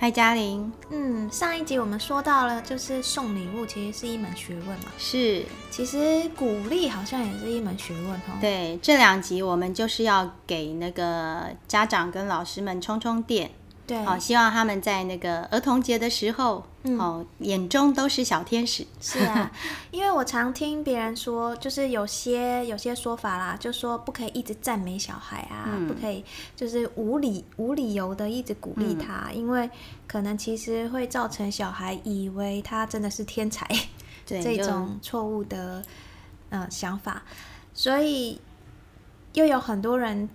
[0.00, 0.72] 嗨，嘉玲。
[0.90, 4.92] 嗯，上一集我们说到了，就是送礼物其实是一门学问嘛。
[4.96, 8.38] 是，其实鼓励好像也是一门学问哦。
[8.40, 13.50] 对，这两集我们就是要给那个家长跟老师们充充电。
[13.88, 16.62] 对，好，希望他们在那个儿童节的时候，
[16.98, 18.86] 哦，眼中都是小天使。
[19.00, 19.50] 是啊，
[19.90, 26.22] 因为我常听别人说，就是有些有些说法啦，就说不可以一直赞美小孩啊，不可以
[26.54, 29.70] 就是无理无理由的一直鼓励他，因为
[30.06, 33.66] 可能其实会造成小孩以为他真的是天才，
[34.26, 35.82] 这种错误的
[36.50, 37.22] 呃想法，
[37.72, 38.38] 所以
[39.32, 40.28] 又有很多人。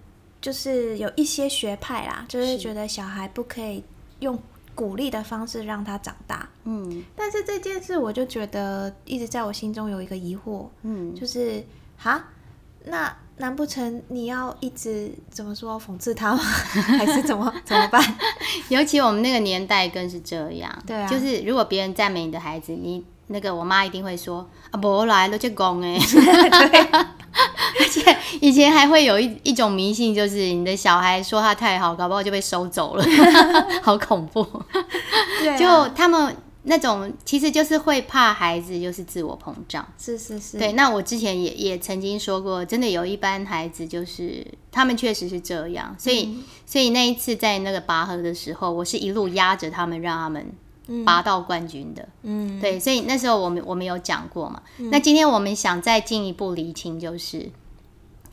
[0.44, 3.82] 就是有一些学派啦，就是觉得小孩不可以
[4.20, 4.38] 用
[4.76, 6.50] 鼓励的方式让他长大。
[6.66, 10.68] 嗯，但是这件事我就觉得一直在我心中有一个疑惑。
[10.82, 11.64] 嗯，就是
[11.98, 12.26] 哈，
[12.84, 16.44] 那难不成你要一直怎么说讽刺他吗？
[17.00, 18.04] 还是怎么怎么办？
[18.68, 20.70] 尤其我们那个年代更是这样。
[20.86, 25.98] 对啊，就是如果别人赞美你的孩子，你那个我妈一定会说啊，不来都就讲哎。
[28.42, 33.06] 以前还会有一一种迷信，就是你的小孩说他太好，搞不好就被收走了，
[33.84, 34.46] 好恐怖。
[35.58, 39.86] 就他们那种，其实就是会怕孩子就是自我膨胀。
[39.98, 40.58] 是是是。
[40.58, 50.46] 对，那我之前也也曾经说过，真的有一班孩子就是他们确实是这样，所以所以那一次在那个拔河的时候，我是一路压着他们，让他们
[51.06, 52.08] 拔到冠军的。
[52.24, 54.62] 嗯，对，所以那时候我们我们有讲过嘛。
[54.78, 57.52] 那今天我们想再进一步厘清，就是。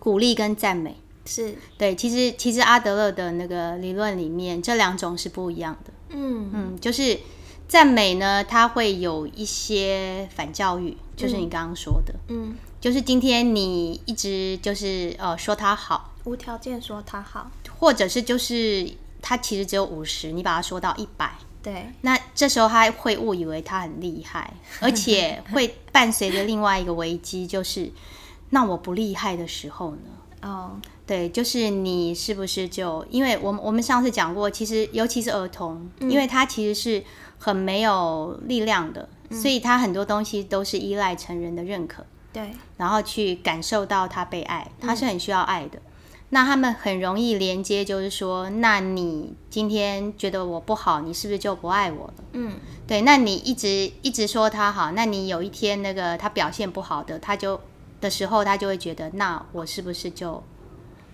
[0.00, 0.96] 鼓励跟赞美。
[1.24, 1.54] 是。
[1.78, 5.92] 对，其实其实阿德勒的那个理论里面，这两种是不一样的。
[6.08, 6.50] 嗯。
[6.52, 7.20] 嗯，就是
[7.68, 18.90] 赞美呢，它会有一些反教育，就是你刚刚说的，嗯，就是今天你一直就是呃说他好，无条件说他好，或者是就是
[19.22, 27.92] 他其实只有五十，你把他说到一百，对，那这时候他会误以为他很厉害，而且会伴随着另外一个危机，就是。
[28.50, 29.98] 那我不厉害的时候呢？
[30.42, 30.70] 哦，
[31.06, 37.04] 对，就是你是不是就因为我们我们上次讲过，其实尤其是儿童，因为他其实是
[37.38, 45.78] 很没有力量的，所以他很多东西都是依赖成人的认可，对，然后去感受到他被爱，他是很需要爱的。
[46.30, 52.14] 那他们很容易连接，就是说，那你今天觉得我不好，你是不是就不爱我了？
[52.32, 52.54] 嗯，
[52.86, 57.60] 对，那你一直一直说他好，那你有一天那个他表现不好的，他就。
[58.00, 60.42] 的时候，他就会觉得，那我是不是就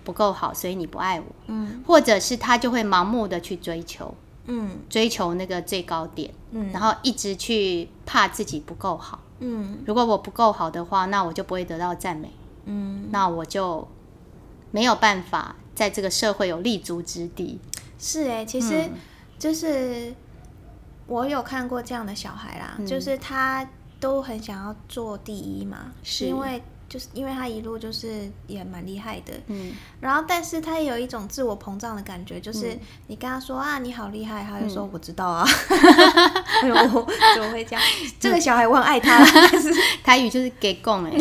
[0.03, 1.25] 不够好，所以你不爱我？
[1.47, 4.13] 嗯，或者是他就会盲目的去追求，
[4.45, 12.31] 嗯，追求那个最高点，嗯，然后一直去怕自己不够好，嗯，如果我不够好的话，那我就不会得到赞美，
[12.65, 13.85] 嗯，那我就
[14.71, 17.59] 没有办法在这个社会有立足之地。
[17.99, 18.89] 是哎，其实
[19.37, 20.13] 就是
[21.05, 23.67] 我有看过这样的小孩啦，就是他
[23.99, 26.63] 都很想要做第一嘛，是因为。
[26.89, 32.77] 就是因为他一路就是也蛮厉害的，嗯，然后但是他也有一种自我膨胀的感觉，就是
[33.07, 35.45] 你跟他说啊你好厉害，他就说我知道啊，
[36.61, 36.75] 哎呦
[37.35, 37.83] 怎么会这样？
[38.19, 39.17] 这个小孩我很爱他，
[39.51, 39.69] 但是
[40.03, 41.11] 台语就是给供哎，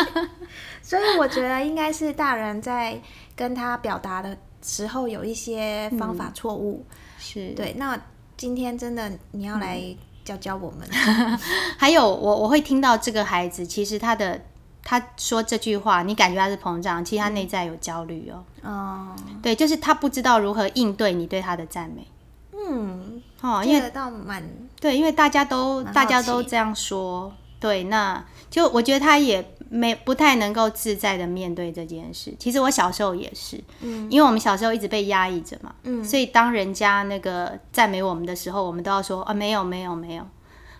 [0.82, 2.98] 所以我觉得应该是大人在
[3.34, 6.84] 跟他表达的时候有一些方法错误，
[7.18, 7.50] 是。
[7.50, 7.74] 对。
[7.76, 8.00] 那
[8.36, 9.82] 今天真的你要来
[10.24, 10.88] 教教我们，
[11.76, 14.40] 还有我我会听到这个孩子其实他的。
[14.88, 18.44] 他说这句话，你感觉他是膨胀，其实他内在有焦虑哦。
[18.62, 22.06] 哦，对，就是他不知道如何应对你对他的赞美。
[22.52, 24.40] 嗯，哦，因为到蛮
[24.80, 32.32] 对，因为大家都大家都这样说，对，那就我觉得他也没不太能够自在的面对这件事。
[32.38, 40.24] 其实我小时候也是，嗯，因为我们小时候一直被压抑着嘛，嗯，所以当人家那个赞美我们的时候，我们都要说啊，没有没有没有，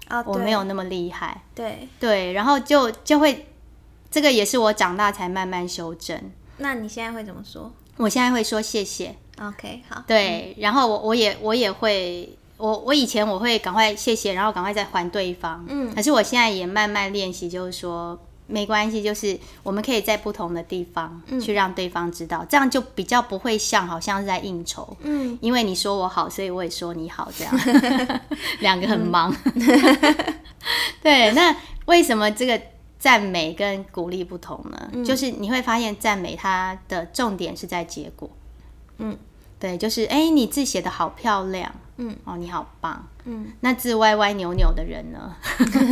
[0.06, 3.48] 啊，我没有那么厉害，对对，然后就就会。
[4.16, 6.18] 这个也是我长大才慢慢修正。
[6.56, 7.70] 那你现在会怎么说？
[7.98, 9.14] 我现在会说谢谢。
[9.38, 10.02] OK，好。
[10.06, 15.62] 对，然后我我也我也会，我我以前我会赶快谢谢，然后赶快再还对方。
[15.68, 15.94] 嗯。
[15.94, 24.96] 可是我现在也慢慢练习，就是说没关系，就是我们可以在不同的地方去让对方知道，这样就比较不会像好像是在应酬。
[25.02, 25.36] 嗯。
[25.42, 27.54] 因为你说我好，所以我也说你好，这样
[28.60, 29.30] 两个很忙。
[31.04, 31.54] 对，那
[31.84, 32.58] 为什么这个？
[33.06, 38.28] 赞美跟鼓励不同呢，就是你会发现赞美它的重点是在结果。
[38.98, 39.16] 嗯，
[39.60, 45.36] 对，就是哎，你字写的好漂亮，嗯，哦，你好棒，嗯，那字歪歪扭扭的人呢，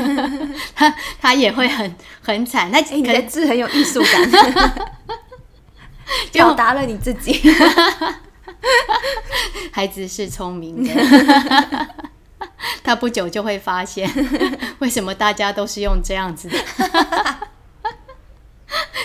[0.74, 2.68] 他他也会很很惨。
[2.72, 4.28] 那你的字很有艺术感，
[6.32, 7.40] 表达了你自己。
[9.70, 10.90] 孩子是聪明的，
[12.82, 14.10] 他不久就会发现
[14.80, 16.56] 为什么大家都是用这样子的。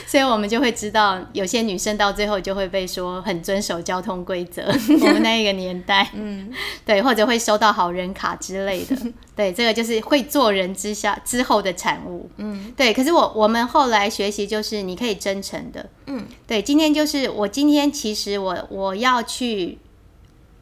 [0.07, 4.63] 所以我们就会知道，有些女生到最后就会被说很遵守交通规则。
[5.01, 6.51] 我们那一个年代，嗯，
[6.83, 8.95] 对，或者会收到好人卡之类的。
[9.35, 12.27] 对，这个就是会做人之下之后的产物。
[12.37, 12.91] 嗯，对。
[12.91, 16.59] 可是我我们后来学习就是你可以真诚的，嗯，对。
[16.59, 19.77] 今天就是我今天其实我我要去，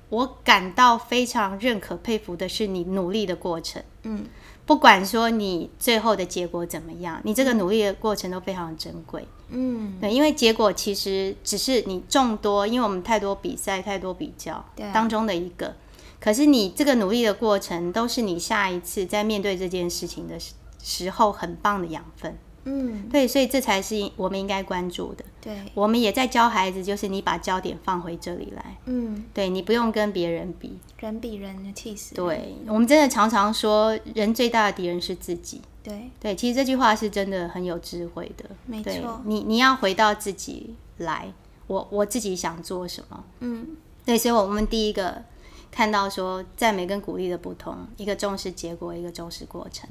[0.10, 4.26] 我感到非常认可佩服的是你努力的过程，嗯。
[4.66, 9.26] 不管说你最后的结果怎么样，你这个努力的过程都非常珍贵。
[9.48, 15.74] 嗯，对，因为结果其实只是你众多，因为我们太多比赛、太多比较当中的一个。
[16.20, 20.38] 可是你这个努力的过程，都是你下一次在面对这件事情的
[20.84, 22.38] 时候很棒的养分。
[22.70, 25.24] 嗯，对，所以这才是我们应该关注的。
[25.40, 28.76] 对，我们也在教孩子，就是你把焦点放回这里来。
[28.86, 32.14] 嗯，对你不用跟别人比，人比人的气死。
[32.14, 35.62] 对，我们真的常常说，人最大的敌人是自己。
[35.82, 38.44] 对，对，其实这句话是真的很有智慧的。
[38.66, 41.32] 没错，你你要回到自己来，
[41.68, 43.24] 我我自己想做什么？
[43.40, 45.24] 嗯，对，所以我们第一个
[45.72, 49.90] 看到说赞美跟鼓励的不同，一个重视结果，一个重视过程。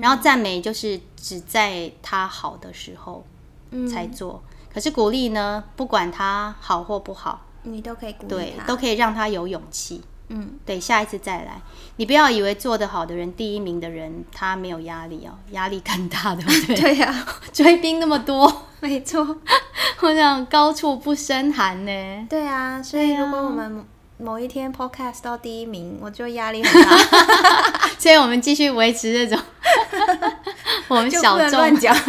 [0.00, 3.24] 然后赞美就是只在他好的时候
[3.90, 4.42] 才做，
[4.72, 10.02] 可是鼓励呢，不管他好或不好，你都可以鼓励对，都可以让他有勇气。
[10.28, 11.60] 嗯，对，下一次再来，
[11.96, 16.74] 你不要以为做得好的人，第一名的人他没有压力哦，压力更大，对不对？
[16.80, 19.24] 对呀， 追兵那么多，没错，
[20.02, 22.26] 我想高处不胜寒呢。
[22.28, 23.84] 对啊，所以如果我们。
[24.18, 29.44] 某一天 podcast 到第一名，我就压力很大， 所以我们继续维持这种，
[30.88, 31.50] 我们小众。
[31.52, 31.94] 乱讲，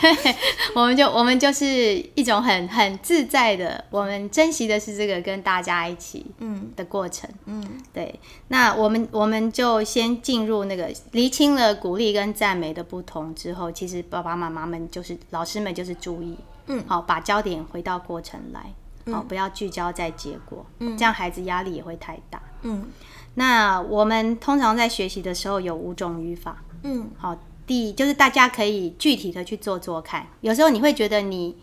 [0.00, 0.36] 对，
[0.74, 7.62] 我们就我们就是一种很很自在的，我们珍惜的是这个跟大家一起嗯的过程，嗯，
[7.92, 8.18] 对，
[8.48, 16.36] 那我们我们就先进入那个厘清了鼓励跟赞美的不同之后，其实爸爸妈妈们就是老师们就是注意，
[16.66, 18.72] 嗯，好，把焦点回到过程来。
[19.12, 22.40] 哦，不要聚焦在结果，嗯，这样孩子压力也会太大。
[22.62, 22.86] 嗯，
[23.34, 26.62] 那我们通常在学习的时候有五种语法。
[26.82, 30.26] 嗯，好，第就是大家可以具体的去做做看。
[30.40, 31.56] 有时候你会觉得你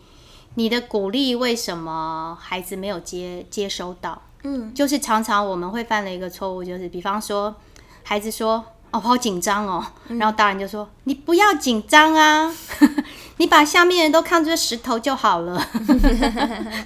[0.54, 4.22] 你的鼓励为什么孩子没有接接收到？
[4.42, 7.54] 嗯，就是常常我们会犯了一个错误，就是比方说
[8.02, 8.64] 孩子说。
[8.90, 9.84] 哦，好紧张哦！
[10.08, 12.54] 然后大人就说：“你不要紧张啊，
[13.38, 15.60] 你把下面人都看作石头就好了。”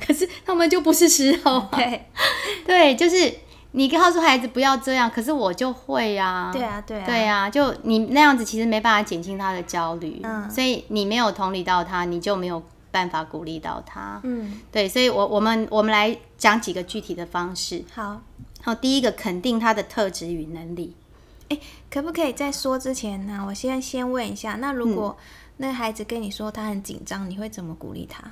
[0.04, 1.68] 可是他们就不是石头。
[1.76, 2.06] 对，
[2.66, 3.32] 对，就是
[3.72, 6.50] 你告诉孩子不要这样，可是我就会呀。
[6.52, 10.20] 对啊，对啊，对啊，就你那样子其实没办法减轻他的焦虑。
[10.24, 12.60] 嗯，所以你没有同理到他，你就没有
[12.90, 14.20] 办法鼓励到他。
[14.24, 17.84] 嗯，对，所以我我们我们来讲几个具体的方式。
[17.94, 18.20] 好，
[18.62, 20.96] 好，第一个肯定他的特质与能力。
[21.50, 21.58] 哎，
[21.90, 23.44] 可不可以在说之前呢？
[23.46, 25.16] 我先先问一下，那如果
[25.56, 28.22] 那孩子跟你说他很紧张，你会怎么鼓励他？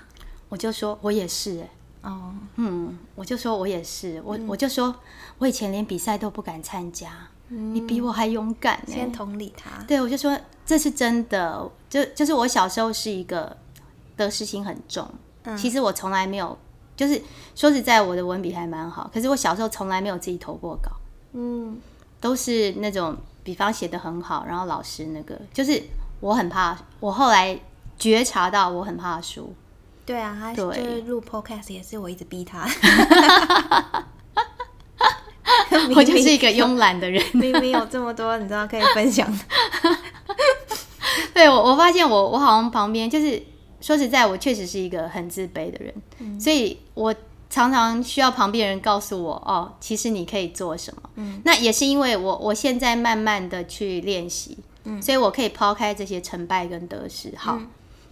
[0.48, 4.94] 我就说我也是，哎，哦，嗯，我就说我也是，我我就说
[5.38, 7.10] 我以前连比赛都不敢参加，
[7.48, 9.82] 你比我还勇敢，先同理他。
[9.88, 13.56] 对，我就说这是真的，就就是我小时候是一个
[14.16, 15.10] 得失心很重，
[15.42, 15.56] 嗯。
[15.56, 16.56] 其实我从来没有，
[16.96, 17.20] 就是
[17.56, 20.92] 说实在，我的文笔还蛮好，可是我小时候从来没有自己投过稿，
[21.32, 21.76] 嗯。
[22.20, 25.82] 都是那种，比方写的很好，然后老师那个，就是
[26.20, 27.58] 我很怕，我后来
[27.98, 29.54] 觉察到我很怕输。
[30.04, 32.68] 对啊，他就是录 podcast 也是我一直逼他。
[35.94, 39.44] 我就是一个慵懒的人， 明明有这么多你知道可以分享的。
[41.34, 43.42] 对我，我发现我我好像旁边就是
[43.80, 47.14] 说实在，我确实是一个很自卑的人，所以我。
[47.50, 51.02] 常常需要旁边人告诉我哦，其实你可以做什么。
[51.14, 57.32] 嗯，那也是因为我我现在慢慢的去练习，嗯，所以我可以抛开这些成败跟得失。
[57.36, 57.58] 好，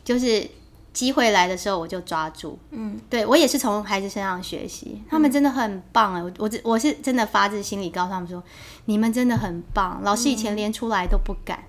[0.03, 0.49] 就是
[0.93, 2.59] 机会来的时候我就抓住。
[2.71, 6.23] 嗯，对我也是从孩子身上学习，他们真的很棒啊！
[6.23, 8.43] 我我我是真的发自心里告诉他们说，
[8.87, 10.01] 你们真的很棒。
[10.03, 11.63] 老师以前连出来都不敢，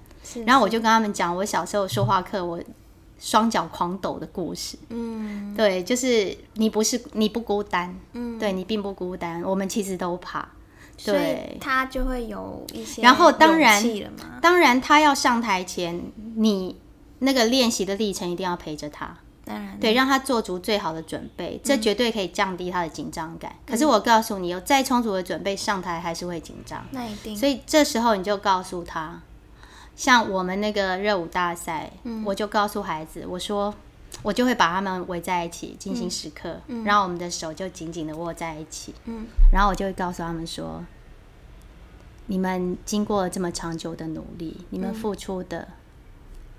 [0.45, 2.59] 然后我就跟他们讲，我小时候说话课我。
[3.19, 10.47] 双脚狂抖的故事，嗯，对，就是你不是你不孤单，嗯，对你并不孤单，我们其实都怕，
[11.03, 13.83] 对，他就会有一些，然后当然，
[14.39, 15.99] 当然他要上台前，
[16.35, 16.79] 你
[17.19, 23.55] 那个练习的历程一定要陪着他，当然，对，让他做足最好的准备，这绝对可以降低他的紧张感。
[23.65, 29.23] 可是我告诉你，有再充足的准备上台还是会紧张，那一定，所以这时候你就告诉他。
[29.97, 31.91] 像我们那个热舞大赛，
[32.23, 33.73] 我就告诉孩子，我说，
[34.21, 40.85] 我就会把他们围在一起进行时刻，然后我们的手就紧紧的握在一起，嗯，然后我就会告诉他们说，
[42.27, 45.67] 你们经过了这么长久的努力，你们付出的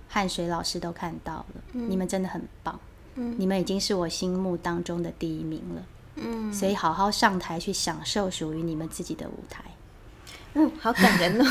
[0.08, 2.80] 汗水，老师都看到了，你们真的很棒，
[3.14, 5.82] 嗯，你们已经是我心目当中的第一名了，
[6.16, 9.62] 嗯，所以好好上台去享受属于你们自己的舞台，
[10.54, 11.44] 嗯，好感人哦，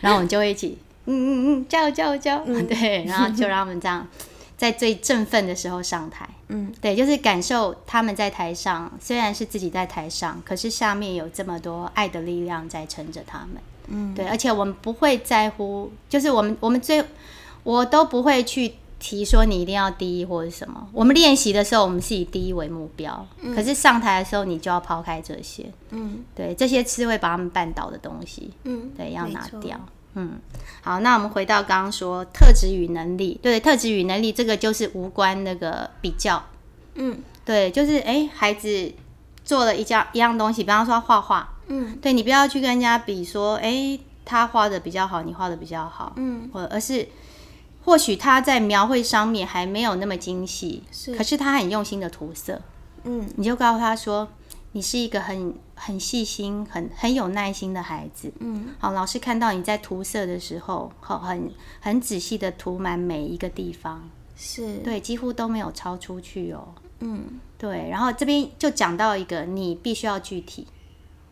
[0.00, 4.06] 然后我们就会一起，嗯嗯嗯，加油加油加油， 对，然后就让他们这样。
[4.54, 13.56] 在最振奋的时候上台，嗯，对，就是感受他们在台上，虽然是自己在台上，可是下面有这么多爱的力量在撑着他们，
[13.88, 17.04] 嗯，对，而且我们不会在乎，就是我们我们最
[17.64, 20.88] 我都不会去提说你一定要第一或者什么。
[20.92, 29.80] 我们练习的时候，我们是以第一为目标，可是上台的时候，你就要抛开这些，嗯，对，这些是会把他们绊倒的东西，嗯，对，要拿掉。
[30.14, 30.38] 嗯，
[30.82, 36.42] 好，那我们回到刚刚说特质与能力，对，特质与能力这个就是无关那个比较，
[36.96, 38.92] 嗯，对，就是哎，孩子
[39.44, 47.08] 做了一件一样东西，比方说画画，嗯，对你不要去跟人家比说，哎，他画的比较好，你画的比较好，嗯，或而是
[47.84, 52.60] 或许他在描绘上面还没有那么精细，是，可是他很用心的涂色，
[53.04, 54.28] 嗯，你就告诉他说。
[54.72, 58.32] 你是一个很很细心、很很有耐心的孩子。
[58.40, 61.50] 嗯，好，老师看到你在涂色的时候，好，很
[61.80, 64.08] 很仔细的涂满每一个地方。
[64.34, 66.68] 是，对，几乎都没有超出去哦。
[67.00, 67.88] 嗯，对。
[67.90, 70.66] 然后这边就讲到一个，你必须要具体。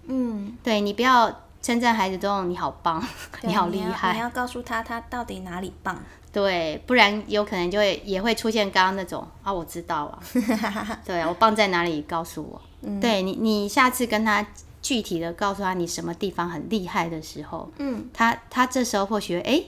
[0.05, 3.03] 嗯，对你不要称赞孩子都你好棒，
[3.43, 6.03] 你好厉害，你要告诉他他到底哪里棒。
[6.33, 10.23] 对，不然有可能就会也会出现刚刚那种啊，我知道啊，
[11.05, 12.03] 对啊，我棒在哪里？
[12.03, 12.61] 告诉我。
[13.01, 14.47] 对你，你下次跟他
[14.81, 19.63] 具体的告诉他你什么地方很厉害的时候，嗯，他他这时候或许哎，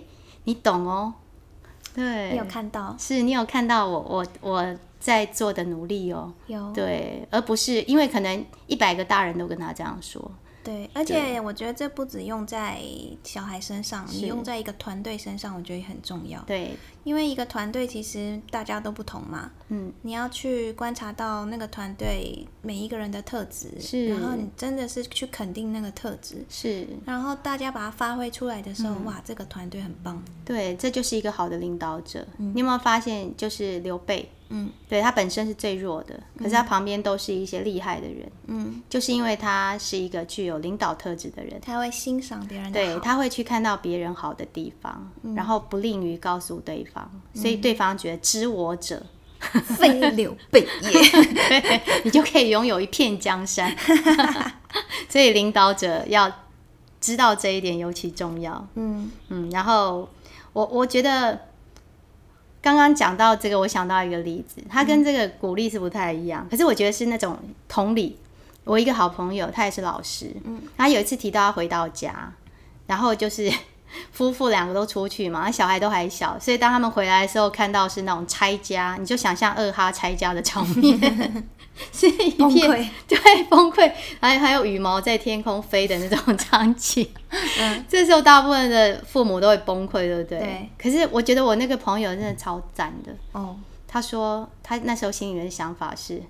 [0.45, 1.12] 你懂哦，
[1.95, 10.31] 对，你有看到，是你有看到我我我在做的努力哦，有，对，而不是因为可能一百个大人都跟他这样说。
[10.64, 12.81] 对，而且我觉得这不止用在
[13.25, 16.40] 小孩身上，你用在一个团队身上，我觉得也很重要。
[16.42, 30.23] 对，因为一个团队其实大家都不同嘛，嗯，你要去观察到那个团队每一个人的特质，是，然后你真的是去肯定那个特质，是，然后大家把它发挥出来的时候，哇，这个团队很棒。
[30.44, 32.26] 对，这就是一个好的领导者。
[32.37, 34.28] 你有没有发现，就是刘备？
[34.54, 38.30] 嗯，对他本身是最弱的，可是他旁边都是一些厉害的人。
[38.49, 46.91] 嗯，就是因为他是一个具有领导特质的人，他会欣赏别人，对他会去看到别人好的地方，然后不吝于告诉对方，
[47.34, 49.04] 所以对方觉得知我者
[49.78, 53.75] 非刘备也， 你就可以拥有一片江山。
[55.08, 56.30] 所以领导者要
[57.00, 58.66] 知道这一点尤其重要。
[58.75, 60.08] 嗯嗯，然后
[60.52, 61.38] 我我觉得。
[62.64, 68.16] 刚刚讲到这个，我想到一个例子，他跟这个鼓励是不太一样，可是我觉得是那种同理。
[68.62, 72.32] 我一个好朋友，他也是老师，嗯，他有一次提到他回到家，
[72.87, 73.52] 然后就是
[74.12, 81.44] 夫妇两个都出去嘛，小孩都还小，所以当他们回来的时候，看到是那种拆家，你就想象二哈拆家的场面。
[81.90, 87.08] 是一片对崩溃， 还还有羽毛在天空飞的那种场景。
[87.58, 90.38] 嗯， 这时候大部分的父母都会崩溃，对不对？
[90.38, 90.68] 对。
[90.78, 93.11] 可是我觉得我那个朋友真的超赞的。
[93.32, 93.56] 哦。
[93.88, 96.22] 他说他那时候心里的想法是，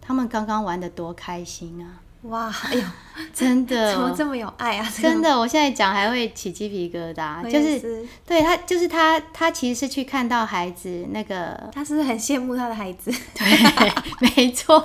[0.00, 2.02] 他们刚刚玩的多开心啊。
[2.22, 2.82] 哇，哎呦，
[3.32, 4.92] 真的，怎么这么有爱啊？
[5.00, 8.04] 真的，我现在讲还会起鸡皮疙瘩，就是。
[8.26, 14.78] 对他，就是他，他其实是去看到孩子那个，他是不是很羡慕他的孩子， 对，没错，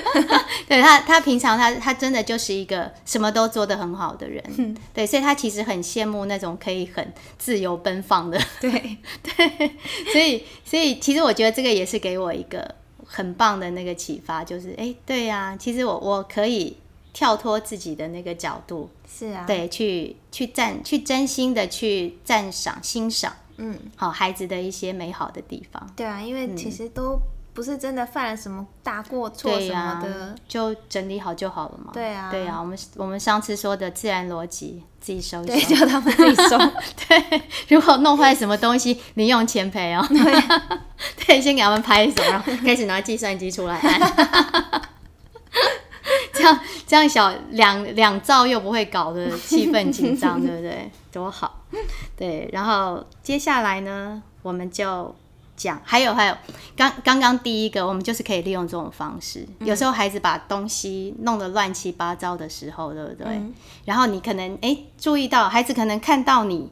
[0.66, 4.42] 对他，他平常他他真的就是一个什么都做得很好的人，
[4.94, 8.96] 对，所以他其实很羡慕那种可以很自由奔放的，对。
[9.22, 9.76] 对，
[10.10, 12.74] 所以所以其实我觉得这个也是给我一个。
[13.10, 16.76] 很棒的那个启发就是，哎，对呀，其实我我可以
[17.14, 25.90] 跳脱自己的那个角度，是啊，对，去去赞，去真心的去赞赏、欣赏，嗯，好孩子的一些美好的地方。
[25.96, 27.18] 对啊，因为其实都。
[27.58, 31.90] 不是真的犯了什么大过错什么的，就整理好就好了嘛。
[31.92, 36.56] 对啊，对啊，我们我们上次说的自然逻辑，自己收对，叫他们自己收。
[37.08, 40.06] 对，如果弄坏什么东西，零用钱赔哦。
[41.26, 44.82] 对，先给他们拍手，然后开始拿计算机出来按。
[46.32, 50.88] 这样这样小两两兆又不会搞得气氛紧张，对不对？
[51.10, 51.64] 多好。
[52.16, 55.12] 对，然后接下来呢，我们就。
[55.58, 55.78] 讲。
[55.84, 56.36] 还有还有，
[56.74, 59.46] 刚刚刚第一个，我们就是可以利用这种方式。
[59.60, 63.42] 有时候孩子把东西弄得乱七八糟的时候，对不对？
[63.84, 66.70] 然后你可能哎注意到孩子可能看到你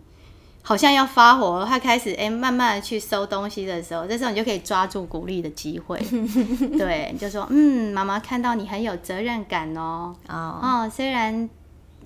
[0.62, 5.98] 好像要发火，他开始哎慢慢的去收东西的时候，这时候你就可以抓住鼓励的机会，
[6.78, 11.48] 对，你就说嗯，妈妈看到你很有责任感哦，哦，虽然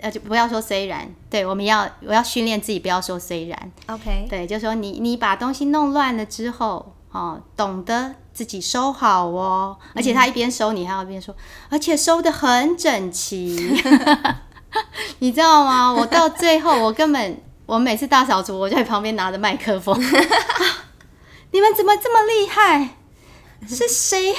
[0.01, 11.35] 呃就不要说虽然，对，我们要我要训练自己不要说虽然，OK，对，就说你你把东西弄乱了之后，哦，懂得自己收好哦，而且他一边收你还要一边说，
[11.69, 13.83] 而且收的很整齐，
[15.21, 15.93] 你知道吗？
[15.93, 17.43] 我到最后我根本。
[17.67, 19.97] 我每次大扫除，我就在旁边拿着麦克风。
[21.53, 22.97] 你们怎么这么厉害？
[23.69, 24.35] 是谁？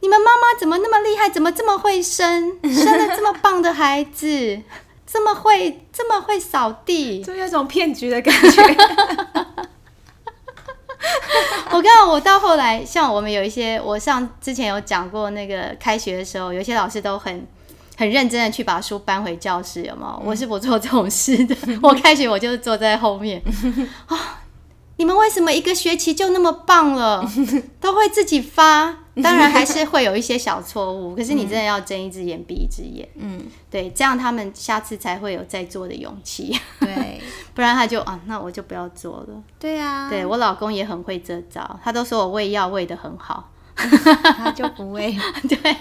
[0.00, 1.28] 你们妈妈怎么那么厉害？
[1.28, 2.58] 怎么这么会生？
[2.62, 4.60] 生了这么棒的孩子，
[5.06, 8.62] 这么会，这么会扫地，就有种骗局的感觉。
[11.72, 17.46] 我看我到后来，像我们有一些，我上之前有讲过，那个开学的时候，有些老师都很。
[17.96, 20.18] 很认真的去把书搬回教室，有吗？
[20.24, 21.54] 我是不做这种事的。
[21.82, 23.42] 我开学我就是坐在后面
[24.06, 24.40] 啊。
[24.96, 27.22] 你们为什么一个学期就那么棒了？
[27.78, 31.14] 都会自己发， 当然还是会有一些小错误。
[31.14, 36.58] 可是你真的要睁一只眼闭一只眼，嗯，对，这样他们下次才会有再做的勇气。
[36.80, 37.20] 对，
[37.54, 39.42] 不然他就啊，那我就不要做了。
[39.58, 45.16] 对啊，对我老公也很会这招，他都说我喂药喂的很好，他就不喂。
[45.48, 45.76] 对。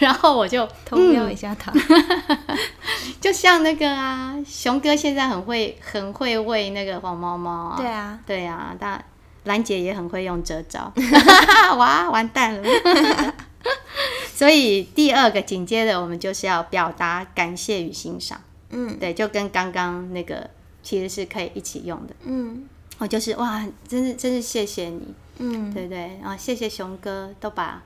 [0.00, 1.72] 然后我就偷瞄一下他，
[3.20, 9.04] 就像那个啊，熊哥现在很会很会喂那个黄猫猫啊，对啊，对啊，但
[9.48, 10.92] 兰姐也很会用这招，
[11.76, 13.34] 哇，完蛋了。
[14.32, 18.40] 所以第二个紧接着我们就是要表达感谢与欣赏，
[18.70, 20.48] 嗯，对，就跟刚刚那个
[20.82, 26.16] 其实是可以一起用的，嗯，我就是哇，真是真是谢谢你，嗯，对不对？
[26.22, 27.82] 然后谢谢熊哥都把。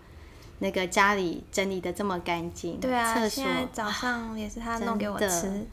[0.59, 5.67] 那个家里整理的这么干净，对啊，厕所早上也是他弄给我吃，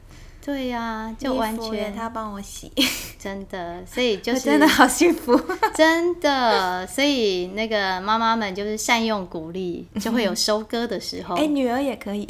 [0.44, 2.72] 对呀，就完全他帮我洗，
[3.20, 5.40] 真的，所以就是真的好幸福，
[5.76, 11.36] 真的，所以那个妈妈们就是善用鼓励，就会有收割的时候。
[11.42, 12.26] 哎，女儿也可以，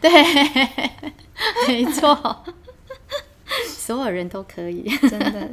[0.00, 0.10] 对，
[1.66, 2.44] 没错。
[3.66, 5.48] 所有人都可以，真的，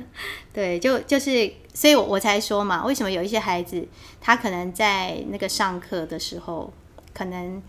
[0.53, 3.87] 对，就就是，所以我才说嘛，为什么有一些孩子，
[4.21, 6.71] 他可能在那个上课的时候，
[7.11, 7.59] 可能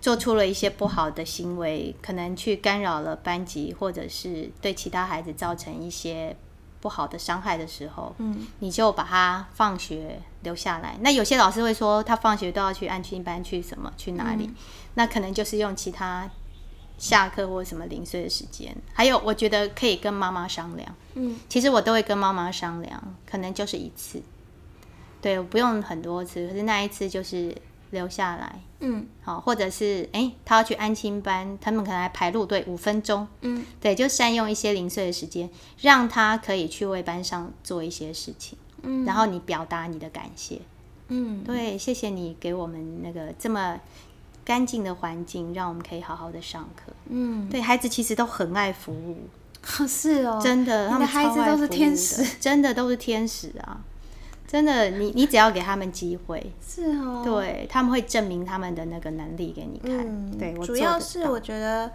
[0.00, 6.36] 做出了一些不好的行为，可能去干扰了班级，或者是对其他孩子造成一些
[6.80, 10.96] 不好的伤害的时候，嗯，你就把他放学留下来。
[11.00, 14.50] 那有些老师会说，他放学都要去安亲班，去什么，去哪里？
[14.94, 16.28] 那可能就是用其他。
[16.98, 20.94] 下课或什么零碎的时间，还有我觉得可以跟妈妈商量。
[21.14, 24.20] 嗯，其实我都会跟妈妈商量，可能就是一次，
[25.22, 27.56] 对，不用很多次，可是那一次就是
[27.90, 28.60] 留下来。
[28.80, 33.26] 嗯，好，或者是哎，他要去安亲班，他们可能还排路队五分钟。
[33.42, 35.48] 嗯，对，就善用一些零碎的时间，
[35.80, 38.58] 让他可以去为班上做一些事情。
[38.82, 40.60] 嗯，然后你表达你的感谢。
[41.08, 43.78] 嗯，对，谢谢你给我们那个这么。
[44.42, 46.92] 干净的环境，让我们可以好好的上课。
[47.08, 49.18] 嗯，对孩子其实都很爱服务，
[49.86, 53.78] 是哦，真的，他们孩子都是天使，真的都是天使啊！
[54.50, 60.38] 真的，你你只要给他们机会，是哦，对他们会证明他们的那个能力给你看。
[60.38, 61.92] 对，主要是我觉得。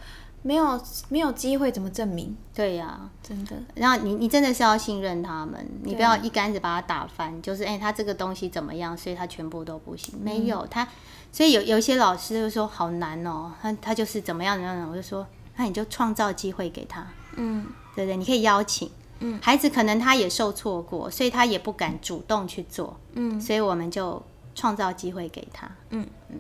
[0.48, 2.38] 没有没有机会怎么证明？
[2.54, 3.56] 对呀，真的。
[3.74, 7.42] 然后你你真的是要信任他们，你不要一竿子把他打翻。
[7.42, 10.14] 就是哎，他这个东西怎么样，所以他全部都不行。
[10.22, 10.88] 没有他，
[11.32, 14.88] 所以有有一些老师就说好难哦，他他就是怎么样怎么样。
[14.88, 17.66] 我就说，那你就创造机会给他，嗯，
[17.96, 18.16] 对不对？
[18.16, 18.88] 你可以邀请，
[19.20, 24.22] 嗯，孩子可能他也受挫过，所以他也不敢主动去做，嗯，所以我们就
[24.54, 26.40] 创造机会给他，嗯嗯。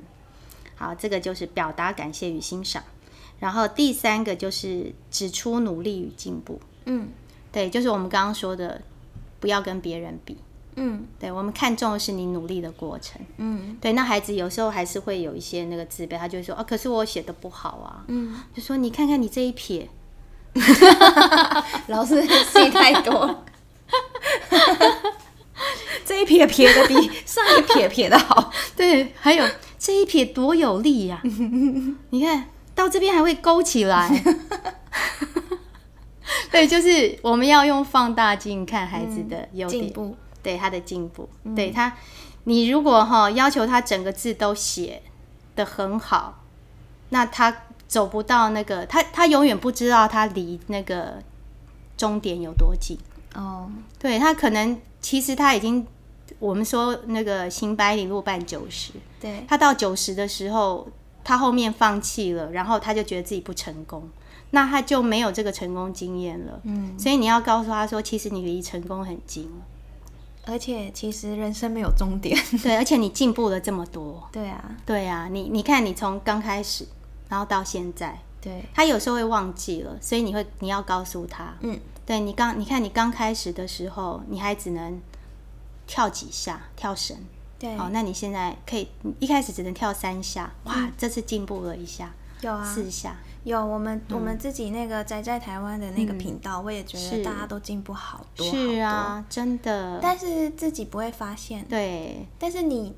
[0.75, 2.83] 好，这个就是表达感谢与欣赏。
[3.39, 6.59] 然后第三个就是指出努力与进步。
[6.85, 7.07] 嗯，
[7.51, 8.81] 对，就是我们刚刚说的，
[9.39, 10.37] 不要跟别人比。
[10.75, 13.21] 嗯，对，我们看重的是你努力的过程。
[13.37, 18.03] 嗯，对，那孩子有时候还是会有一些那个自卑，他就会说啊，可是我写的不好啊。
[18.07, 19.89] 嗯，就说你看看你这一撇，
[21.87, 23.43] 老师戏太多，
[26.05, 28.51] 这一撇撇的比上一撇撇的好。
[28.75, 29.45] 对，还有
[29.77, 31.21] 这一撇多有力呀，
[32.09, 32.45] 你看。
[32.75, 34.11] 到这边还会勾起来，
[36.51, 39.93] 对，就是我们要用放大镜看孩子的优点，
[40.43, 41.93] 对他的进步，对他，
[42.43, 45.01] 你如果哈要求他整个字都写
[45.55, 46.43] 的很好，
[47.11, 51.21] 那他走不到那个，他他永远不知道他离那个
[51.97, 52.97] 终点有多近
[53.33, 53.69] 哦。
[53.99, 55.85] 对他可能其实他已经，
[56.39, 60.87] 我们说那个行百里路半九十，对他到九十的时候。
[61.27, 64.07] 他后面放弃了，然后他就觉得自己不成功，
[64.51, 66.59] 那他就没有这个成功经验了。
[66.65, 69.65] 嗯，所以你要告诉他说，其实你离成功很近了，
[70.45, 72.39] 而且其实人生没有终点。
[72.61, 74.23] 对，而且你进步了这么多。
[74.31, 76.85] 对啊，对啊，你你看，你从刚开始，
[77.29, 78.63] 然后到现在，对。
[78.73, 85.01] 他有时候会忘记了，所以你会你要告诉他，嗯，对你刚你看你刚开始的时候，你还只能
[85.87, 87.17] 跳几下跳绳，
[87.57, 88.87] 对，哦，那你现在可以
[89.19, 93.15] 一开始只能跳三下，哇，这次进步了一下，有啊，四下。
[93.43, 99.99] 有我们我们自己那个宅在台湾的那个频道，我也觉得大家都进步好多，是啊，真的。
[100.01, 102.25] 但是自己不会发现，对。
[102.39, 102.91] 但是你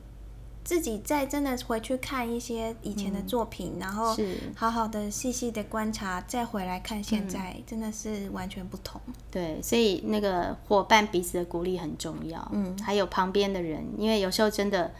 [0.68, 4.14] 自己再真的回去看一些以前的作品，然后
[4.54, 9.00] 好好的细细的观察，再回来看现在，真的是完全不同。
[9.32, 14.92] 对，所以那个伙伴彼此的鼓励很重要，嗯，还有旁边的人，因为有时候真的。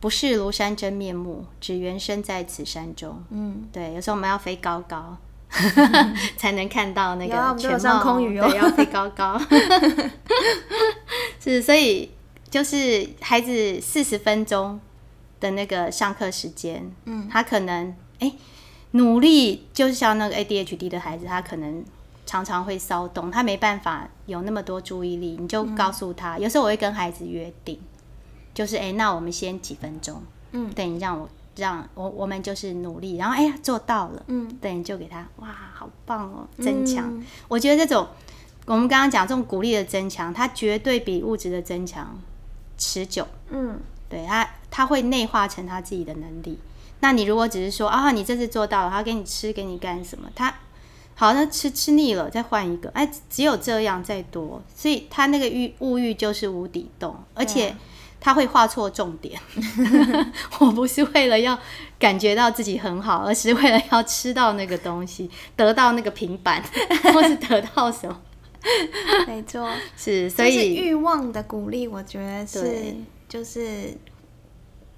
[0.00, 3.20] 不是庐山真面目，只缘身在此山中。
[3.30, 5.16] 嗯，对，有时候我们要飞高高，
[6.38, 9.36] 才能看到那个全上空雨哦，要飞高高。
[11.42, 12.12] 是，所以
[12.48, 14.78] 就是孩子四十分钟
[15.40, 18.32] 的那个上课时间，嗯，他可能哎
[18.92, 21.84] 努力，就像那个 ADHD 的孩子，他可能
[22.26, 26.38] 常常会骚动，他没办法有那么多注意力，你就告诉他。
[26.38, 27.78] 有时候我会跟孩子约定。
[28.54, 30.20] 就是哎，那我们先几分钟，
[30.50, 37.22] 嗯，等你让我让我我们就是努力，然后哎呀做到了，嗯，等你就给他哇，好棒哦，增强。
[37.46, 38.08] 我觉得这种
[38.66, 42.18] 我们刚刚讲这种鼓励的增强，它绝对比物质的增强
[42.76, 46.58] 持久，嗯，对他他会内化成他自己的能力。
[47.00, 50.28] 那你如果只是说啊，你这次做到了，他给你吃给你干什么？
[50.34, 50.54] 他
[51.14, 57.74] 好，那吃吃腻了再换一个，哎，只有这样再多，所以他那个欲物欲就是无底洞，而且。
[58.20, 59.40] 他会画错重点，
[60.58, 61.56] 我不是为了要
[62.00, 66.60] 感觉到自己很好，而是为了要吃到那个东西，得到那个平板，
[67.14, 68.20] 或是得到什么？
[69.24, 72.96] 没错， 是所以欲望的鼓励，我觉得是
[73.28, 73.94] 就是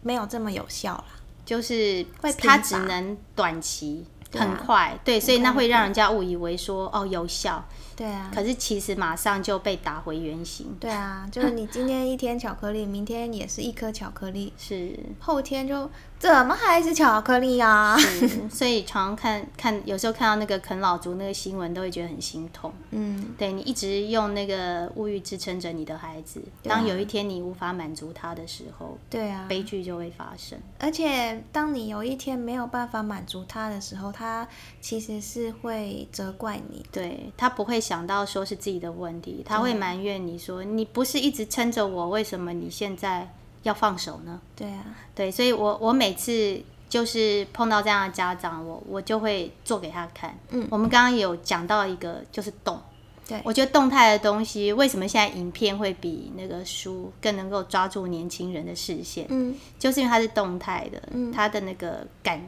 [0.02, 1.06] 没有这么有效啦，
[1.44, 7.64] 就是会它只能短期很快，对，所以那会让人家误以为说哦有效。
[7.96, 10.74] 对啊，可是其实马上就被打回原形。
[10.80, 15.90] 对啊，就是你今天一天巧克力，明天也是一颗巧克力， 是后天就。
[16.20, 17.96] 怎么还是巧克力啊？
[18.52, 22.70] 所以常常看看，有时候看到那个啃老族那个新闻，都会觉得很心痛。
[22.90, 30.60] 嗯，对你一直用那个物欲支撑着你的孩子，当有一天你无法满足他的时候，对啊，悲剧就会发生。
[30.78, 34.46] 而且当你有一天没有办法满足他的时候，他
[34.82, 36.84] 其实是会责怪你。
[36.92, 43.32] 对他不会想到说是自己的问题，他会埋怨你说你不是一直撑着我，为什么你现在？
[43.62, 44.40] 要放手呢？
[44.56, 50.38] 对啊，对，所以我我每次就是碰到这样的家长，我我就会做给他看。
[50.50, 52.80] 嗯，我们刚刚有讲到一个就是动，
[53.26, 59.26] 对我觉得动态的东西，为什么现在影片会比那个书更能够抓住年轻人的视线？
[59.28, 62.40] 嗯，就是因为它是动态的，它的那个感。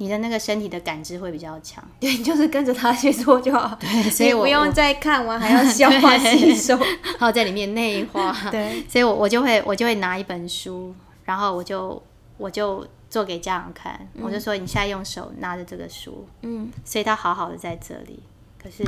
[0.00, 3.76] 你的那个身体的感知会比较强， 对，就是跟着他去做就好。
[3.78, 8.34] 对，所以不用再看完还要 消化吸收， 然后在里面内化。
[8.50, 12.02] 对，所以我我就会我就会拿一本书，然后我就
[12.38, 18.22] 我就做给家长看，我就说你现在用手拿着这个书，嗯，所以它好好的在这里，
[18.58, 18.82] 可是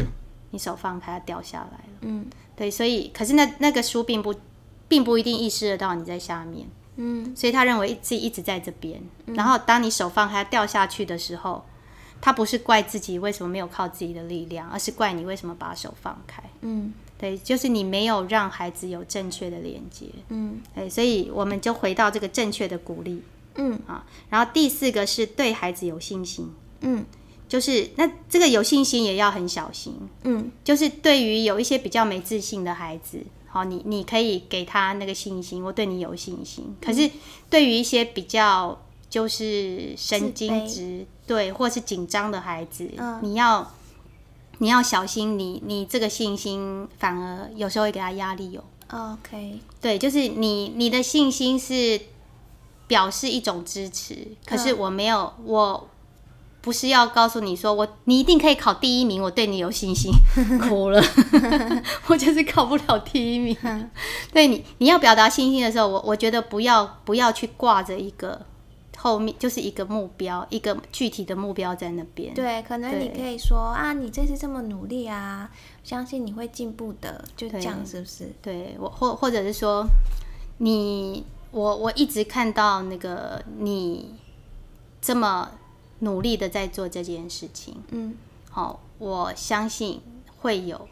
[0.51, 2.25] 你手放开它掉下来了，嗯，
[2.57, 4.35] 对，所以可是那那个书并不
[4.89, 6.67] 并不一定意识得到你在下面。
[6.97, 11.65] 嗯，所以他认为自己一直在这边，然后当你手放开掉下去的时候，
[12.21, 16.43] 他不是怪自己为什么没有靠自己的力量，而是怪你为什么把手放开。
[16.61, 20.07] 嗯，对，就是你没有让孩子有正确的连接。
[20.29, 23.23] 嗯，对，所以我们就回到这个正确的鼓励。
[23.55, 26.51] 嗯啊，然后第四个是对孩子有信心。
[26.81, 27.05] 嗯，
[27.49, 29.97] 就是那这个有信心也要很小心。
[30.25, 33.23] 嗯，就是对于有一些比较没自信的孩子。
[33.53, 36.75] 好，你你可以给他那个信心，我对你有信心。
[36.81, 37.11] 可是
[37.51, 43.71] 对于一些比较就是神经质对或是紧张的孩子，你要
[44.57, 48.65] 你要小心，你你这个信心反而有时候会给他压力哦。
[49.21, 52.01] OK，对，就是你你的信心是
[52.87, 55.89] 表示一种支持，可是我没有我。
[56.63, 60.13] 不是要告诉你说我你一定可以考第一名，我对你有信心。
[60.67, 61.03] 哭了，
[62.07, 63.57] 我就是考不了第一名。
[64.33, 68.41] 对你，你要表达信心的时候，我我觉得不要不要去挂着一个
[68.97, 72.33] 后面就是一个目标，一个具体的目标在那边。
[72.33, 75.51] 对，可能你可以说啊，你这次这么努力啊，
[75.83, 78.33] 相信你会进步的，就这样是不是？
[78.41, 79.85] 对我或或者是说
[80.59, 84.15] 你我我一直看到那个你
[85.01, 85.51] 这么。
[86.03, 88.15] 努力的在做这件事情，嗯，
[88.51, 90.01] 好，我相信
[90.41, 90.89] 会有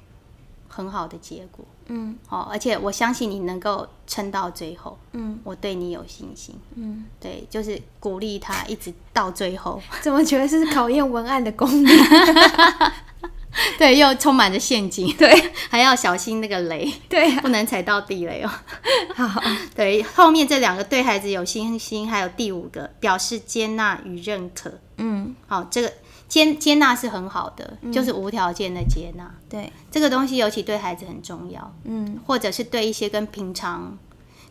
[0.69, 1.65] 很好的结果。
[1.87, 4.97] 嗯，好，而且我相信你能够撑到最后。
[5.13, 6.55] 嗯，我对你有信心。
[6.77, 9.83] 嗯，对，就是鼓励他一直到最后。
[10.01, 11.89] 怎么觉得是考验文案的功力？
[13.79, 15.13] 对，又充满着陷阱。
[15.17, 15.29] 对，
[15.69, 16.93] 还要小心那个雷。
[17.09, 18.51] 对，不能踩到地雷哦。
[19.15, 19.43] 好，
[19.75, 24.73] 对，后面这两个对孩子有信心，还有第五个表示接纳与认可。
[24.99, 25.93] 嗯，好，这个。
[26.31, 29.29] 接接纳是很好的，就是无条件的接纳。
[29.49, 31.75] 对，这个东西尤其对孩子很重要。
[31.83, 33.99] 嗯，或者是对一些跟平常，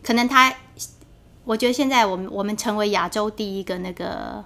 [0.02, 0.54] 可能他，
[1.42, 4.44] 我觉得现在我们我们成为亚洲第一个那个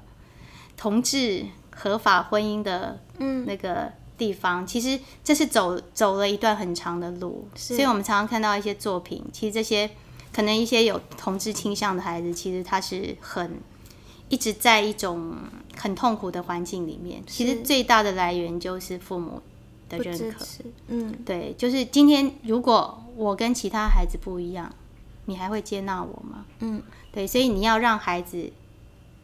[0.77, 7.49] 同志合法婚姻的嗯那个地方，其实这是走走了一段很长的路。
[7.55, 9.91] 所以我们常常看到一些作品，其实这些
[10.33, 13.61] 可能一些有同志倾向的孩子，其实他是很。
[14.31, 15.37] 一直在一种
[15.77, 19.41] 很痛苦的环境里面，其实最大的来源就是父母
[19.89, 20.45] 的认可。
[20.89, 24.75] 嗯，对，就是今天如果我跟其他孩子不一样，
[25.27, 26.47] 你还会接纳我吗？
[26.61, 28.51] 嗯，对，所以你要让孩子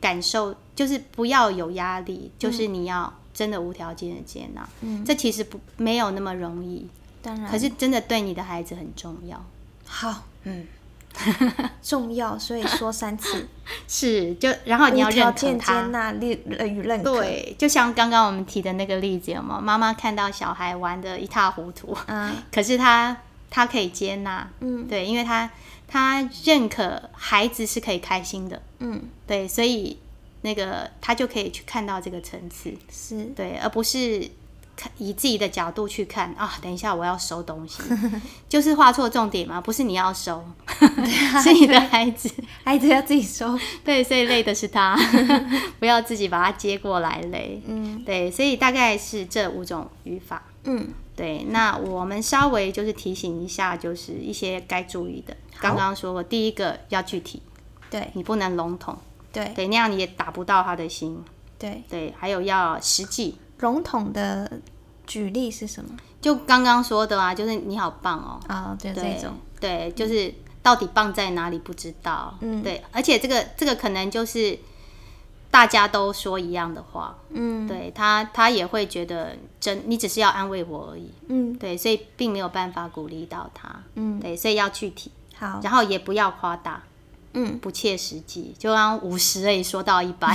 [0.00, 4.68] 感受，就是不要有压力，就是你要真的无条件的接纳。
[4.82, 6.86] 嗯，这其实不没有那么容易，
[7.22, 9.42] 当然，可是真的对你的孩子很重要。
[9.86, 10.66] 好，嗯。
[11.82, 13.48] 重要，所以说三次。
[13.88, 17.20] 是就，然后你要认可他，接纳、认与认可。
[17.20, 19.60] 对，就像刚刚我们提的那个例子，有吗？
[19.60, 23.16] 妈妈看到小孩玩的一塌糊涂，嗯， 可是他
[23.50, 25.50] 他可以接纳，嗯，对，因为他
[25.88, 29.98] 他认可孩子是可以开心的，嗯，对，所以
[30.42, 33.24] 那个他就可以去看到这个层次，是。
[33.36, 34.20] 对，而不是
[34.76, 34.90] 看。
[34.96, 37.82] 以自己的角度去看啊，等一下我要收东西，
[38.48, 40.42] 就是画错重点嘛，不是你要收，
[41.42, 42.30] 是你的孩子，
[42.64, 44.96] 孩子要自己收， 对，所以累的是他，
[45.78, 57.42] 不要自己把他接过来累，嗯，对，所以大概是这五种语法，嗯，对，那我们稍微就是提醒一下，就是一些该注意的，刚刚说过，第一个要具体，
[57.90, 58.08] 对。
[58.14, 58.96] 你不能笼统，
[59.32, 61.22] 对，对，那样你也打不到他的心，
[61.58, 63.36] 对，对，还有要实际。
[63.60, 64.50] 笼统的
[65.06, 65.90] 举例是什么？
[66.20, 68.40] 就刚刚说的啊，就是你好棒哦。
[68.48, 74.58] 啊，对这种，对，就是到底棒在哪里不知道，嗯，对，而且这个这个可能就是
[75.50, 85.12] 大家都说一样的话，嗯，对他他也会觉得真，你只是要安慰我而已，嗯，对，所以并没有办法鼓励到他，嗯，对，所以要具体。
[85.36, 86.82] 好，然后也不要夸大。
[87.32, 90.34] 嗯，不切实际，就刚五十而已，说到一百，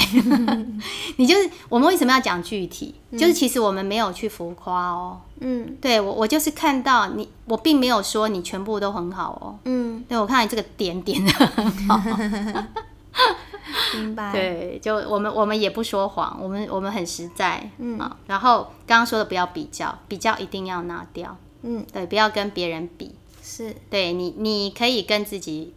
[1.17, 2.95] 你就是我们为什么要讲具体？
[3.11, 5.19] 就是其实我们没有去浮夸哦。
[5.41, 9.59] 嗯，对我我就是看到你，我并没有说你全部都很好哦。
[9.65, 12.01] 嗯，对我看你这个点点的很好。
[13.95, 14.31] 明白。
[14.33, 17.69] 对，就我们我们也不说谎，我们我们很实在。
[17.77, 21.37] 嗯啊，然后刚刚说的不要比较，比较一定要拿掉。
[21.63, 23.13] 嗯，对，不要跟别人比。
[23.43, 25.73] 是，对你你可以跟自己。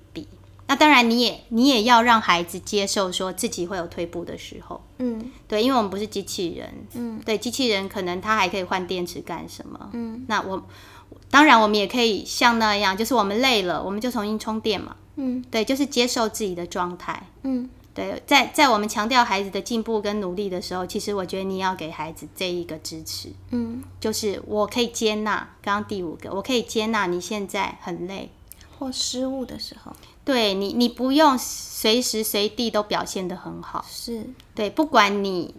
[0.68, 4.78] 那当然，你也你也要让孩子接受，说自己会有退步的时候。
[4.98, 6.86] 嗯，对，因为我们不是机器人。
[6.92, 9.88] 嗯，对，机器人可能它还可以换电池干什么？
[9.94, 10.62] 嗯，那我
[11.30, 14.94] 当然我们也可以像那样，就是我们累了，我们就重新充电嘛。
[15.16, 17.26] 嗯，对，就是接受自己的状态。
[17.44, 23.30] 嗯，对，在在我们强调孩子的进步跟努力的时候，其实我觉得你要给孩子这一个支持。
[23.52, 28.30] 嗯，就是我可以接纳，刚刚第五个，我可以接纳你现在很累
[28.78, 29.96] 或失误的时候。
[30.28, 35.54] 对你，你不用随时随地都表现的很好，是对，不管你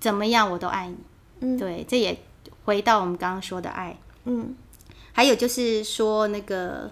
[0.00, 0.96] 怎么样，我都爱你。
[1.40, 2.18] 嗯，对，这也
[2.64, 3.94] 回到我们刚刚说的爱。
[4.24, 4.56] 嗯，
[5.12, 6.90] 还有就是说那个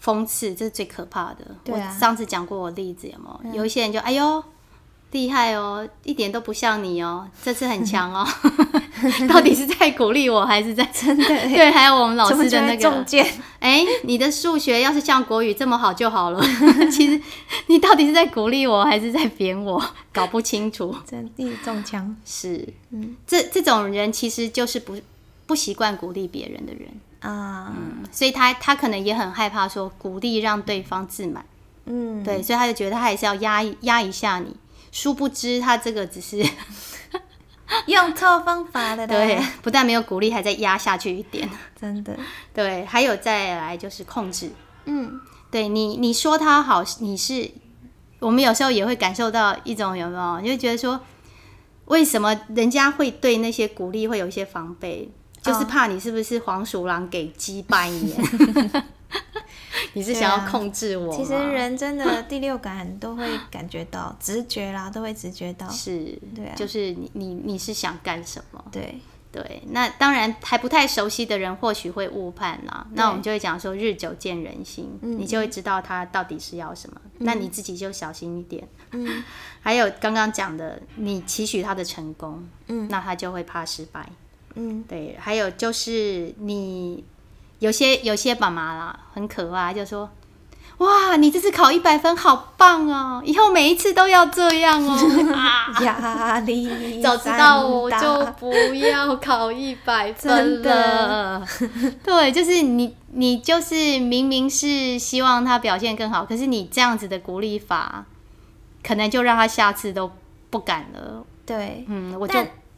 [0.00, 1.44] 讽刺，这是最可怕的。
[1.66, 3.56] 我上次讲过我例子，有没有？
[3.56, 4.44] 有一些人就哎呦。
[5.14, 8.26] 厉害哦，一点都不像你哦，这次很强哦。
[9.28, 11.24] 到底是在鼓励我还是在 真的？
[11.24, 13.24] 对，还有我们老师的那个中箭。
[13.60, 16.44] 哎，你的数学要是像国语这么好就好了。
[16.90, 17.20] 其实
[17.68, 19.80] 你到底是在鼓励我还是在贬我？
[20.12, 20.94] 搞不清楚。
[21.08, 24.96] 真地中枪是，嗯，这这种人其实就是不
[25.46, 26.88] 不习惯鼓励别人的人
[27.20, 27.72] 啊。
[27.76, 31.44] 嗯，所以他他可能也很害怕说鼓励让对方自满。
[31.86, 34.56] 嗯，对，所以他就觉得他还是要压压一下你。
[34.94, 36.36] 殊不知，他这个只是
[37.86, 39.04] 用错方法的。
[39.08, 41.50] 对，不但没有鼓励，还在压下去一点。
[41.78, 42.16] 真的。
[42.54, 44.52] 对，还有再来就是控制。
[44.84, 47.50] 嗯，对你，你说他好，你是
[48.20, 50.54] 我们有时候也会感受到一种有没有？
[50.54, 51.00] 就觉得说，
[51.86, 55.10] 为什么人家会对那些鼓励会有一些防备？
[55.42, 58.16] 就是怕你是不是黄鼠狼给鸡拜年？
[59.94, 61.14] 你是想要控制我？
[61.14, 65.68] 其实人真的第六感都会感觉到，直觉啦，都会直觉到。
[65.68, 68.64] 是，对啊，就是你你你是想干什么？
[68.70, 69.00] 对。
[69.32, 72.86] 对，那当然还不太熟悉的人或许会误判啦。
[72.92, 77.00] 那我们就会讲说，日久见人心，你就会知道他到底是要什么。
[77.18, 78.68] 那你自己就小心一点。
[78.92, 79.24] 嗯，
[79.60, 84.08] 还有刚刚讲的，你期许他的成功，嗯，那他就会怕失败。
[84.54, 85.16] 嗯，对。
[85.18, 87.02] 还有就是你
[87.64, 90.10] 有些有些爸妈啦，很可爱，就说。
[90.78, 93.22] 哇，你这次考一百分，好棒哦！
[93.24, 94.98] 以后每一次都要这样哦。
[95.80, 101.46] 压力，早知道我就不要考一百分了。
[102.04, 108.04] 对，就是你，你就是明明是希望他表现更好，可是你这样子的鼓励法，
[108.82, 110.10] 可能就让他下次都
[110.50, 111.24] 不敢了。
[111.46, 112.34] 对，嗯，我就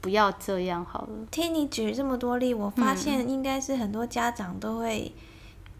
[0.07, 1.09] 不要这样好了。
[1.31, 5.13] 听你举这么多例，我发现应该是很多家长都会。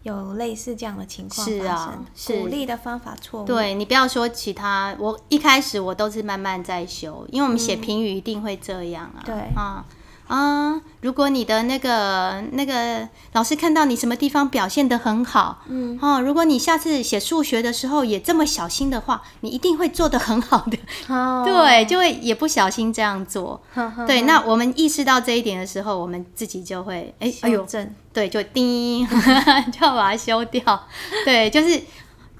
[0.03, 3.45] 有类似这样的情况发生，鼓励的方法错误。
[3.45, 9.19] 对你不要说其他，我一开始我都是慢慢在修，因为我们写评语一定会这样啊。
[9.25, 9.85] 对啊。
[10.27, 20.77] 啊，如果你的那个那个老师看到你什么地方表现的很好，嗯，哦，如果你下次写数学的时候也这么小心的话，你一定会做的很好的。
[21.07, 23.61] 哦， 对，就会也不小心这样做。
[24.05, 27.65] 对，那我们意识到这一点的时候，我们自己就会，哎，哎呦，
[28.11, 29.07] 对，就叮，
[29.71, 30.87] 就要把它修掉。
[31.23, 31.81] 对，就是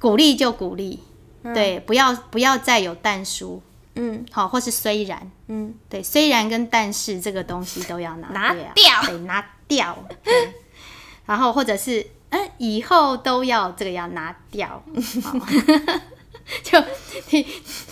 [0.02, 1.00] 鼓励就鼓励，
[1.54, 3.62] 对，不要不要再有淡书。
[3.98, 9.98] 嗯，好，或是虽然，嗯，对，虽然跟但是这个东西都要拿拿掉，对，拿掉，
[11.26, 14.84] 然后或者是，嗯，以后都要这个要拿掉，
[16.64, 16.82] 就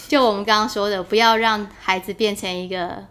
[0.08, 3.04] 就我们刚刚说的，不要让孩子变成一个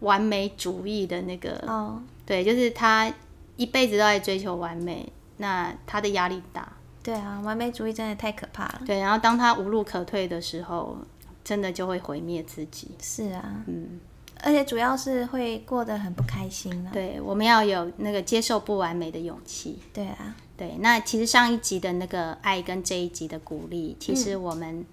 [0.00, 3.12] 完美主义的那个，哦，对，就是他
[3.56, 6.66] 一辈子都在追求完美，那他的压力大，
[7.02, 10.96] 对啊，完美主义真的太可怕了，对，然后当他无路可退的时候。
[11.44, 12.92] 真的就会毁灭自己。
[13.00, 14.00] 是啊，嗯，
[14.42, 16.90] 而且主要是会过得很不开心了。
[16.92, 19.78] 对，我们要有那个接受不完美的勇气。
[19.92, 20.76] 对啊，对。
[20.80, 24.84] 那其实上一集的那个爱跟这一集的鼓励，其实我们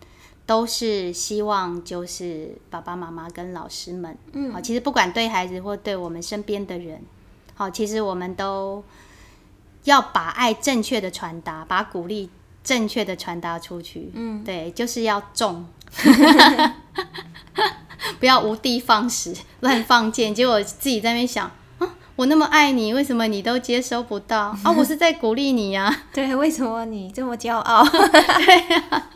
[0.45, 7.01] 都是希望，就是爸爸妈妈跟老师们，嗯，好，其实不管对孩子或对我们身边的人，
[7.53, 8.83] 好，其实我们都
[9.83, 12.29] 要把爱正确的传达，把鼓励
[12.63, 14.11] 正确的传达出去。
[14.13, 15.65] 嗯，对，就是要重。
[18.19, 20.33] 不要无的放矢， 乱放箭。
[20.33, 21.49] 结果自己在那边想
[21.79, 24.71] 啊，我那么爱你，为什么你都接收不到啊？
[24.71, 25.93] 我是在鼓励你呀。
[26.13, 27.83] 对，为什么你这么骄傲？
[27.85, 29.09] 对呀，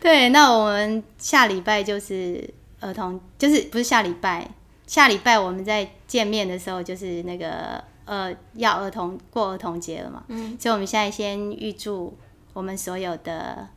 [0.00, 0.28] 对。
[0.30, 2.48] 那我们下礼拜就是
[2.80, 4.48] 儿童，就是不是下礼拜？
[4.86, 10.22] 下礼拜我们在见面的时候，就是那个呃，要儿童过儿童节了嘛。
[10.28, 10.56] 嗯。
[10.58, 12.16] 所以我们现在先预祝
[12.52, 13.68] 我们所有的。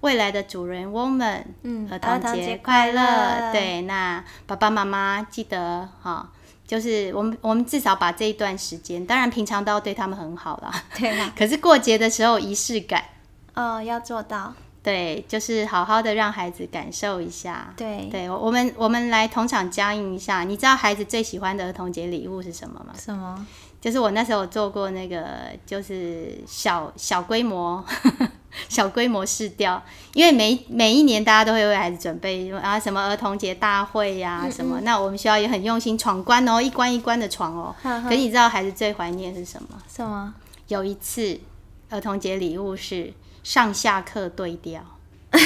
[0.00, 3.52] 未来的主人翁们，嗯，儿童节快乐！
[3.52, 6.30] 对，那爸爸妈妈记得哈，
[6.66, 11.32] 就是我们我们至少把这一段时间，当然平常都要对他们很好啦，对啊。
[11.38, 13.02] 可是过节的时候仪式感，
[13.54, 14.52] 哦，要做到。
[14.82, 17.74] 对，就是好好的让孩子感受一下。
[17.76, 20.44] 对，对我们我们来同场加映一下。
[20.44, 22.92] 你知道孩子最喜欢的儿童节礼物是什么吗？
[22.96, 23.44] 什么？
[23.80, 25.26] 就是我那时候做过那个，
[25.66, 27.84] 就是小小规模。
[28.68, 29.82] 小规模试调，
[30.14, 37.74] 因为每每一年大家都会为孩子准备啊，什么儿童节大会呀，什么，那我们学校也很用心闯关哦，一关一关的闯哦。
[37.82, 39.68] 可你知道孩子最怀念是什么？
[39.88, 40.34] 什么？
[40.68, 41.38] 有一次
[41.90, 44.80] 儿童节礼物是上下课对调。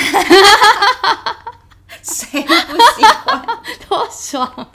[2.02, 2.48] 谁不
[2.96, 3.46] 喜欢？
[3.88, 4.68] 多爽！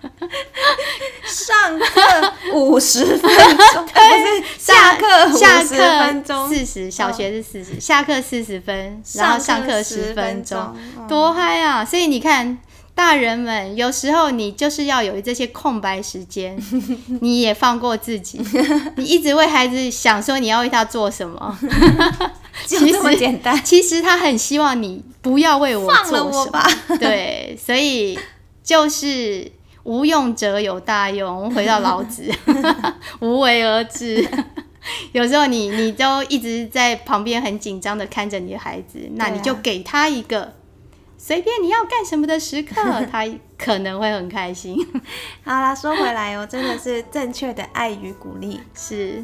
[1.36, 3.30] 上课五十分
[3.74, 10.74] 钟， 不是下课下课分钟四十，小学是四十，下课四十分，然后上课十分钟，
[11.10, 11.84] 多嗨啊！
[11.84, 12.58] 所以你看，
[12.96, 16.58] 大人们有时候你就是要有这些空白时间，
[17.20, 18.40] 你也放过自己，
[18.96, 21.58] 你一直为孩子想说你要为他做什么。
[22.66, 23.62] 就这么简单。
[23.64, 26.98] 其实他很希望你不要为我做什么。
[26.98, 28.18] 对，所以
[28.64, 29.52] 就是
[29.86, 31.50] 无用者有大用。
[31.52, 32.30] 回到老子，
[33.22, 34.28] 无为而治。
[35.14, 40.54] 有时候你你都一直在旁边很紧张的看着你的孩子，那你就给他一个
[41.18, 42.76] 随便你要干什么的时刻，
[43.12, 43.26] 他
[43.58, 44.78] 可能会很开心。
[45.44, 49.24] 好啦，说回来哦，真的是正确的爱与鼓励是。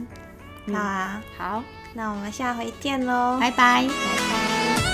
[0.72, 1.64] 好啊，好。
[1.94, 4.91] 那我们下回见喽，拜拜，拜拜。